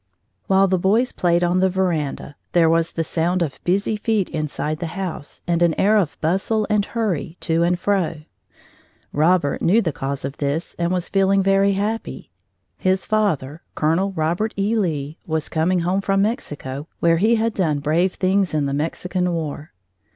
[0.47, 4.79] While the boys played on the veranda, there was the sound of busy feet inside
[4.79, 8.21] the house, and an air of bustle and hurrying to and fro.
[9.13, 12.31] Robert knew the cause of this and was feeling very happy.
[12.79, 14.75] His father, Colonel Robert E.
[14.75, 19.31] Lee, was coming home from Mexico, where he had done brave things in the Mexican
[19.31, 19.71] War.